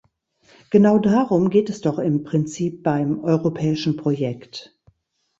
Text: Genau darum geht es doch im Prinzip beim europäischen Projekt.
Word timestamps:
Genau 0.71 0.97
darum 0.97 1.51
geht 1.51 1.69
es 1.69 1.81
doch 1.81 1.99
im 1.99 2.23
Prinzip 2.23 2.81
beim 2.81 3.23
europäischen 3.23 3.97
Projekt. 3.97 4.75